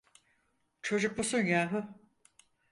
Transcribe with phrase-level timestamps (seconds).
[0.81, 1.85] Çocuk musun yahu?